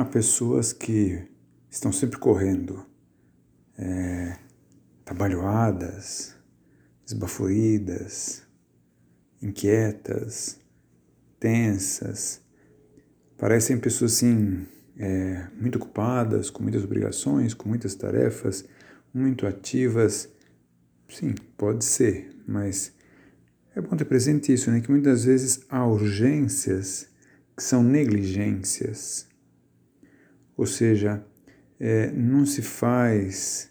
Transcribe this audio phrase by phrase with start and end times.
[0.00, 1.28] Há pessoas que
[1.70, 2.86] estão sempre correndo,
[3.76, 4.34] é,
[5.04, 6.34] trabalhadas,
[7.06, 8.42] esbaforidas,
[9.42, 10.58] inquietas,
[11.38, 12.40] tensas.
[13.36, 14.66] Parecem pessoas assim,
[14.96, 18.64] é, muito ocupadas, com muitas obrigações, com muitas tarefas,
[19.12, 20.30] muito ativas.
[21.10, 22.90] Sim, pode ser, mas
[23.76, 24.80] é bom ter presente isso, né?
[24.80, 27.06] Que muitas vezes há urgências
[27.54, 29.28] que são negligências.
[30.60, 31.24] Ou seja,
[31.80, 33.70] é, não se faz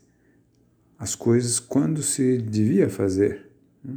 [0.98, 3.46] as coisas quando se devia fazer.
[3.84, 3.94] Né?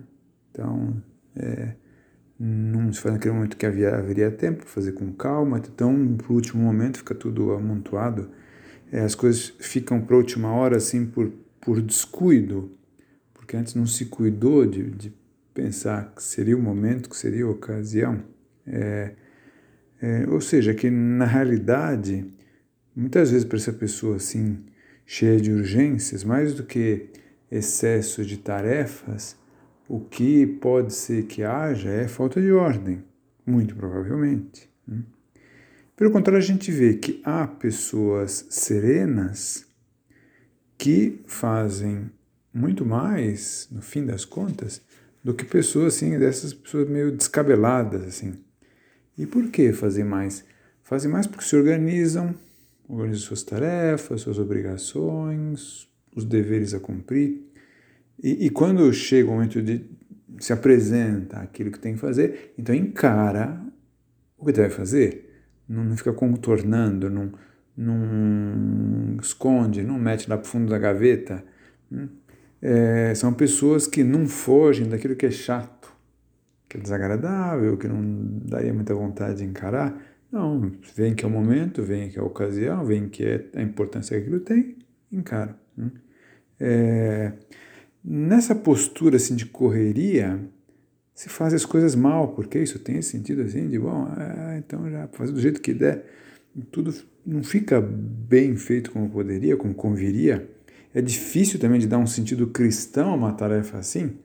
[0.51, 1.02] Então,
[1.35, 1.73] é,
[2.39, 6.63] não se faz naquele momento que havia, haveria tempo, fazer com calma, então, por último
[6.63, 8.29] momento, fica tudo amontoado.
[8.93, 11.33] É, as coisas ficam para a última hora, assim, por,
[11.63, 12.77] por descuido,
[13.33, 15.15] porque antes não se cuidou de, de
[15.55, 18.23] pensar que seria o momento, que seria a ocasião.
[18.66, 19.15] É,
[20.02, 22.30] é, ou seja, que na realidade
[22.95, 24.64] Muitas vezes para essa pessoa assim,
[25.06, 27.09] cheia de urgências, mais do que
[27.51, 29.37] excesso de tarefas,
[29.88, 33.02] o que pode ser que haja é falta de ordem,
[33.46, 34.71] muito provavelmente.
[34.87, 35.02] Né?
[35.96, 39.66] Pelo contrário, a gente vê que há pessoas serenas
[40.79, 42.10] que fazem
[42.52, 44.82] muito mais, no fim das contas,
[45.23, 48.34] do que pessoas assim, dessas pessoas meio descabeladas assim.
[49.16, 50.45] E por que fazem mais?
[50.82, 52.34] Fazem mais porque se organizam,
[52.88, 57.43] organiza suas tarefas, suas obrigações, os deveres a cumprir.
[58.23, 59.85] E, e quando chega o momento de
[60.39, 63.63] se apresenta aquilo que tem que fazer, então encara
[64.37, 65.31] o que deve fazer.
[65.69, 67.33] Não, não fica contornando, não,
[67.77, 71.44] não esconde, não mete lá para o fundo da gaveta.
[71.91, 72.09] Hum?
[72.61, 75.93] É, são pessoas que não fogem daquilo que é chato,
[76.69, 78.00] que é desagradável, que não
[78.44, 82.25] daria muita vontade de encarar não, vem que é o momento, vem que é a
[82.25, 84.77] ocasião, vem que é a importância que aquilo tem,
[85.12, 85.55] encara.
[85.77, 85.91] Né?
[86.59, 87.33] É,
[88.03, 90.41] nessa postura assim de correria,
[91.15, 94.91] se faz as coisas mal, porque isso tem esse sentido assim de, bom, é, então
[94.91, 96.06] já fazer do jeito que der,
[96.71, 100.49] tudo não fica bem feito como poderia, como conviria.
[100.95, 104.19] É difícil também de dar um sentido cristão a uma tarefa assim,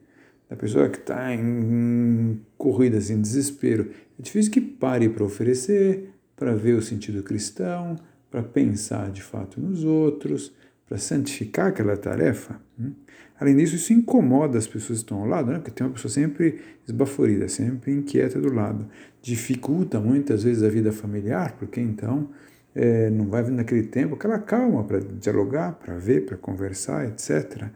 [0.48, 3.90] da pessoa que está em corrida, assim, desespero.
[4.18, 7.96] É difícil que pare para oferecer, para ver o sentido cristão,
[8.30, 10.52] para pensar de fato nos outros,
[10.86, 12.60] para santificar aquela tarefa.
[12.78, 12.92] Né?
[13.38, 15.58] Além disso, isso incomoda as pessoas que estão ao lado, né?
[15.58, 18.86] porque tem uma pessoa sempre esbaforida, sempre inquieta do lado.
[19.22, 22.30] Dificulta muitas vezes a vida familiar, porque então
[22.74, 27.66] é, não vai vir naquele tempo aquela calma para dialogar, para ver, para conversar, etc.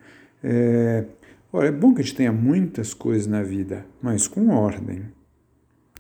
[0.43, 1.05] É,
[1.53, 5.03] Ora, é bom que a gente tenha muitas coisas na vida, mas com ordem.